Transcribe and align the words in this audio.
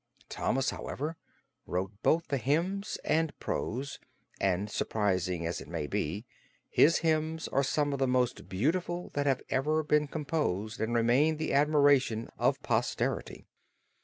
Thomas, 0.29 0.71
however, 0.71 1.15
wrote 1.67 1.91
both 2.01 2.31
hymns 2.31 2.97
and 3.05 3.37
prose, 3.37 3.99
and, 4.39 4.67
surprising 4.67 5.45
as 5.45 5.61
it 5.61 5.67
may 5.67 5.85
be, 5.85 6.25
his 6.71 6.97
hymns 7.05 7.47
are 7.49 7.61
some 7.61 7.93
of 7.93 7.99
the 7.99 8.07
most 8.07 8.49
beautiful 8.49 9.11
that 9.13 9.27
have 9.27 9.43
ever 9.51 9.83
been 9.83 10.07
composed 10.07 10.81
and 10.81 10.95
remain 10.95 11.37
the 11.37 11.53
admiration 11.53 12.29
of 12.39 12.59
posterity. 12.63 13.45